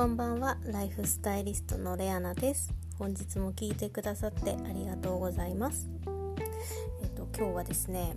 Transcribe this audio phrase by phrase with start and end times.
[0.00, 0.56] こんばんは。
[0.64, 2.72] ライフスタイリストのレアナです。
[2.98, 5.90] 本日も聞いてくださってありがとうございます。
[7.02, 8.16] えっと今日はですね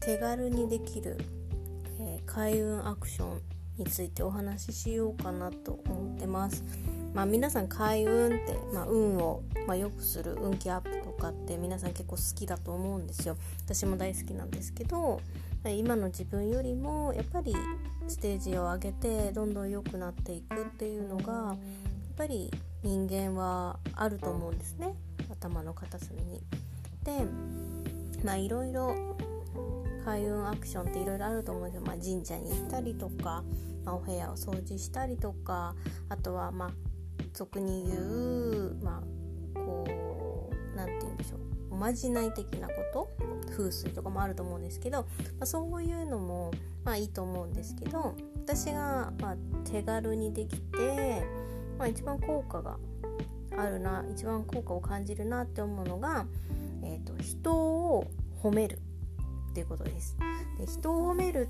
[0.00, 1.18] 手軽にできる、
[2.00, 3.40] えー、開運アクション
[3.78, 6.64] についてお話ししようかなと思ってます。
[7.14, 13.36] まあ皆さん開運って、まあ、運を、まあ、良くする運気アップとかって皆さん結構好きだと思うんですよ。
[13.66, 15.20] 私も大好きなんですけど
[15.64, 17.54] 今の自分よりもやっぱり
[18.08, 21.56] ステージを上げてどんどん良くなっていくっていうのがやっ
[22.16, 22.50] ぱり
[22.82, 24.94] 人間はあると思うんですね。
[25.30, 26.42] 頭の片隅に。
[27.04, 27.24] で
[28.24, 28.94] まあいろいろ
[30.04, 33.44] 開運アクションっていろいろあると思うんですよ、まあ、神社に行ったりとか、
[33.84, 35.74] まあ、お部屋を掃除したりとか
[36.08, 36.70] あとはまあ
[37.32, 39.02] 俗に言うま
[39.54, 41.40] あこう何て言うんでしょう。
[41.70, 43.08] おまじない的なこと
[43.52, 45.06] 風水とかもあると思うんですけど、ま
[45.40, 46.50] あ、そういうのも
[46.84, 49.36] まあいいと思うんですけど私がま
[49.70, 51.24] 手軽にできて、
[51.78, 52.78] まあ、一番効果が
[53.56, 56.26] あるな一番効果を感じるなって思うのが、
[56.82, 58.10] えーと、人を
[58.42, 58.80] 褒める
[59.50, 60.16] っていうことです。
[60.58, 61.48] で人を褒める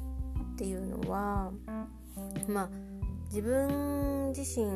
[0.55, 1.53] っていうのは
[2.49, 2.69] まあ
[3.27, 4.67] 自分自身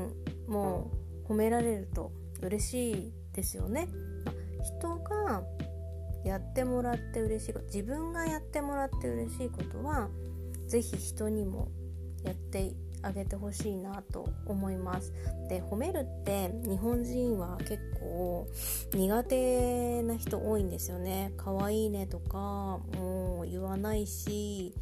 [0.48, 0.90] も
[1.28, 3.88] 褒められると嬉しいですよね。
[4.62, 5.42] 人が
[6.26, 10.08] やってもらって嬉しいこと自分がやってもらって嬉しいことは
[10.66, 11.68] 是非人にも
[12.24, 15.12] やってあげてほしいなと思います。
[15.48, 18.48] で褒めるって日本人は結構
[18.92, 21.32] 苦手な人多いんですよね。
[21.36, 22.38] 可愛いねとか
[22.96, 24.74] もう言わないし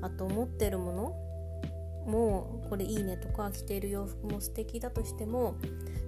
[0.00, 5.56] あと持ってるものもこれいいねとか着ている洋服も素敵だとしても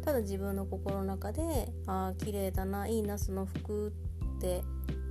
[0.04, 3.88] ただ自分の心の中でああ綺麗だないいなその服
[4.36, 4.62] って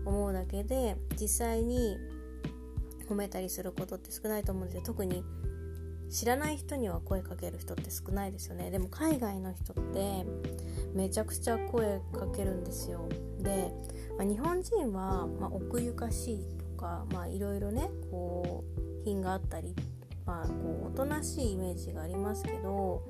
[0.07, 1.97] 思うだけで実際に
[3.09, 4.83] 褒めたりすることって少ないと思うんですよ。
[4.83, 5.23] 特に
[6.09, 8.71] 知らない人には声かける人って少ないですよね。
[8.71, 10.25] でも海外の人って
[10.93, 13.07] めちゃくちゃ声かけるんですよ。
[13.39, 13.71] で、
[14.17, 19.75] まあ、日本人は、まあ、奥ゆかしいとかいろいろねこう品があったり
[20.27, 23.01] まあ、こうおとなしいイメージがありますけど、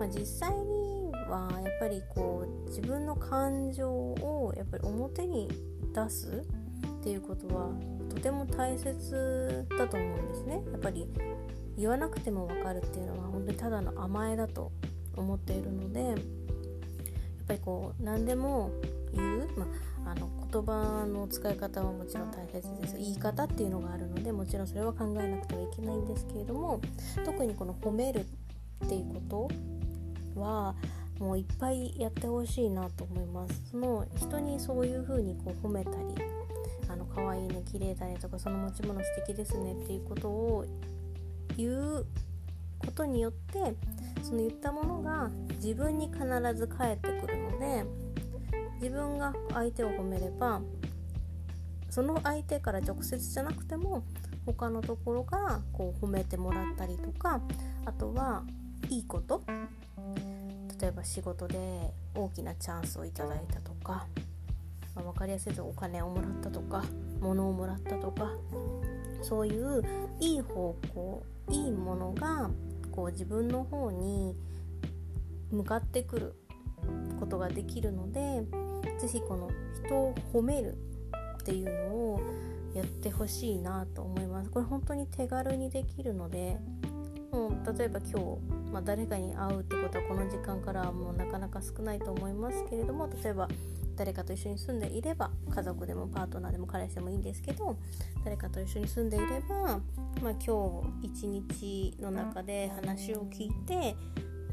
[0.00, 5.48] まあ、実際にはやっぱりこう自分の感情をやっぱり表に
[5.96, 6.44] 出す
[7.00, 7.70] っていうことは
[8.14, 10.60] とても大切だと思うんですね。
[10.72, 11.06] やっぱり
[11.78, 14.72] 言わなくても分かるっていうのは本当にただの甘えだと
[15.16, 16.16] 思っているのでやっ
[17.46, 18.70] ぱりこう何でも
[19.12, 19.66] 言う、ま
[20.06, 26.80] あ、あの言葉の使い方はもちろん大切です言い方っていうのがあるのでもちろんそれは考えなくてはいけないんですけれども
[27.24, 28.26] 特にこの褒める
[28.84, 29.48] っていうこ
[30.34, 30.74] とは
[31.18, 33.70] もういっぱいやってほしいなと思います。
[33.70, 35.96] その人にそういう風にこう褒めたり
[36.88, 40.64] あの可愛いね綺麗だねとかその持ち物素敵ですねっていうことを
[41.56, 42.06] 言う
[42.78, 43.74] ことによって
[44.22, 47.84] その言ったものが自分に必ず返ってくるので
[48.80, 50.60] 自分が相手を褒めれば
[51.90, 54.04] その相手から直接じゃなくても
[54.44, 57.40] 他のところからこう褒めてもらったりとか
[57.84, 58.42] あとは
[58.90, 59.42] いいこと
[60.80, 61.58] 例えば仕事で
[62.14, 64.06] 大きなチャンスをいただいたとか、
[64.94, 66.84] まあ、分かりやすいとお金をもらったとか
[67.20, 68.32] 物をもらったとか
[69.22, 69.82] そういう
[70.20, 72.50] いい方向いいものが
[72.90, 74.36] こう自分の方に
[75.50, 76.34] 向かってくる
[77.18, 78.42] ことができるので
[78.98, 79.50] 是非この
[79.84, 80.76] 人を褒める
[81.40, 82.20] っていうのを
[82.74, 84.50] やってほしいなと思います。
[84.50, 86.58] これ本当に手軽にできるので
[87.32, 93.48] もう例えば今日、まあ、誰かに会うってことはこの時間からはもうなかなか少ないと思いますけれども例えば
[93.96, 97.76] 誰かと一緒に住んでいれば家族でもパートナーでも彼氏でもいいんですけど
[98.24, 99.80] 誰かと一緒に住んでいれば、
[100.22, 103.96] まあ、今日一日の中で話を聞いて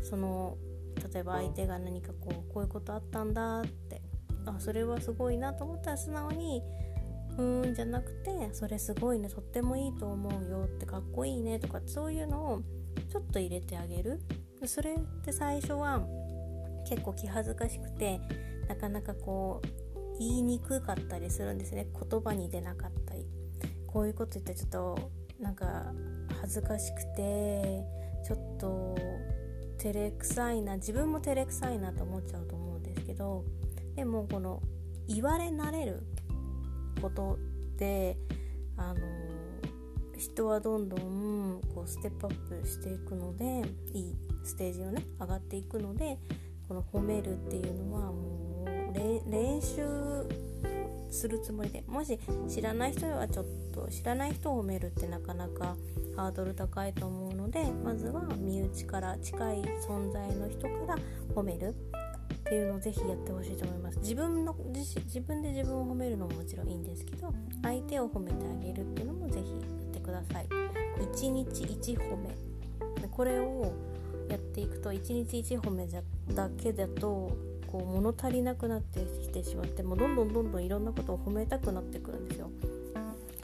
[0.02, 0.58] その
[1.14, 4.02] 例えば相手が何かこうこういうことあったんだって
[4.46, 6.62] あそれはすごいなと思ったら素直に
[7.38, 12.62] うーんじゃなくてそれすごいねとってもいいと思うよってかっこいいねとかそういうのを
[13.10, 14.22] ちょっと入れてあげる。
[14.66, 16.02] それって最初は
[16.88, 18.22] 結構気恥ずかしくて
[18.70, 21.88] なかなかこう言いにくかったりするんですね。
[22.10, 23.26] 言葉に出なかったり。
[23.88, 25.94] こういうこと言ったらちょっとなんか
[26.42, 27.84] 恥ずかしくて
[28.26, 28.98] ちょっと
[29.78, 33.44] 照れくさいな自分も照れくさいなと思っちゃうと思うんですけど
[33.96, 34.62] でもこの
[35.08, 36.04] 言われ慣れる
[37.02, 37.38] こと
[37.78, 38.18] で
[38.78, 39.00] あの
[40.24, 46.18] 人はどんどんこうステップアップしていくのでいいステージをね上がっていくので
[46.68, 49.84] この褒めるっていうのはもう練習
[51.10, 52.18] するつもりでもし
[52.48, 55.76] 知らない人はちょっと知らない人を褒めるってなかなか
[56.16, 60.98] ハードル高いと思うのでまずは身内から近い存在の人から
[61.36, 61.76] 褒める
[62.34, 64.00] っていうのをぜひやってほしいと思います。
[64.00, 69.62] 自分の自自分で自分を褒めるのももちろんいいんですけど相手を褒めてあげるっていうのもぜひやっ
[69.92, 70.48] てください。
[71.00, 72.30] 1日1褒め
[73.10, 73.74] これを
[74.30, 75.88] やっていくと1日1褒め
[76.34, 77.32] だけだと
[77.68, 82.50] こう物足りなくなってきてしまってもうどんどんどんどんいろんなことを褒めたくなってくるんですよ。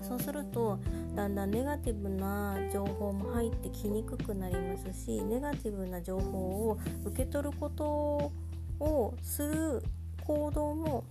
[0.01, 0.79] そうすると
[1.15, 8.31] だんだんネガティブな情報も入ってきにくくなりますしネガティブな情報を受け取ること
[8.79, 9.83] をする
[10.25, 11.03] 行動も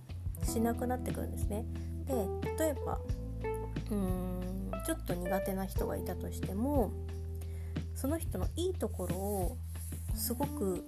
[0.43, 1.65] しなくなってくるんですね。
[2.05, 2.13] で
[2.57, 2.99] 例えば
[3.91, 4.18] うーん
[4.89, 6.91] ちょっと苦手な人がいたとしても
[7.93, 9.57] その人のいいところを
[10.15, 10.83] すごく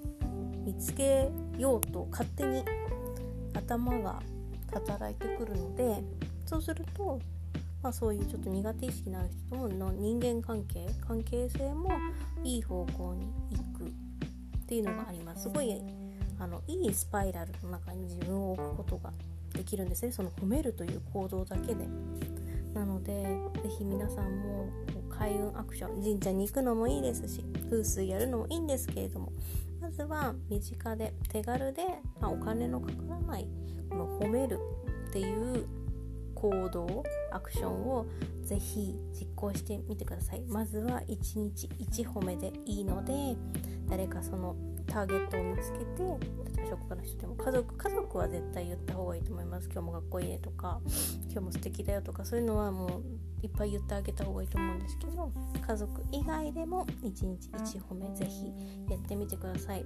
[0.65, 2.63] 見つけようと勝手に
[3.53, 4.19] 頭が
[4.73, 6.03] 働いてくるので
[6.47, 7.19] そうすると、
[7.83, 11.91] まあ、そういうちょっと苦手意識のある人との人間関係関係性も
[12.43, 15.43] いい方向に行くっていうのがあります。
[15.43, 15.79] すごい
[16.39, 19.13] あのいいスパイラルの中に自分を置くことが
[19.53, 20.11] できるんですね。
[20.11, 21.87] その褒めるという行動だけで。
[22.73, 24.69] なので是非皆さんも
[25.09, 29.31] 開運アクション神社に行くのもいいですし風水やるのもいいんですけれども
[29.81, 31.83] まずは身近で手軽で、
[32.19, 33.47] まあ、お金のかからない
[33.89, 34.59] この褒める
[35.09, 35.65] っていう
[36.35, 38.05] 行動アクションを
[38.43, 40.41] ぜひ実行してみてください。
[40.47, 43.35] まずは1日1褒めでいいので
[43.87, 44.55] 誰かその
[44.87, 49.69] ターゲットを見つけて職場の人でも家族家族は絶対言った方がいいと思います。
[49.69, 50.79] 今日も学校いいねとか
[51.23, 55.31] 今日も素敵だよとかそういうのはもういっぱい言ってあげた方がいいと思うんですけど
[55.67, 58.45] 家族以外でも1日1褒めぜひ
[58.89, 59.85] やってみてください。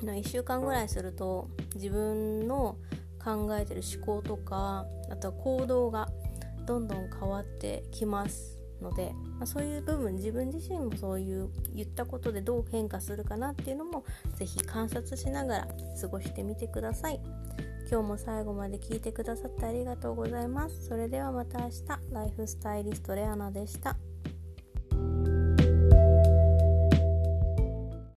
[0.00, 2.78] 1週間ぐらいすると自分の
[3.22, 6.08] 考えてる思考とかあとは行動が
[6.64, 8.57] どんどん変わってきます。
[8.82, 14.04] ので、まあ、そういう部分自分自身もそういう言ったことでどう変化するかなっていうのも
[14.36, 15.68] 是非観察しながら
[16.00, 17.20] 過ごしてみてください。
[17.90, 20.88] 今日も最後まで聞いてくださってありがとうございます。
[20.88, 21.98] それではまた明日。
[22.12, 23.96] ライフスタイリストレアナでした。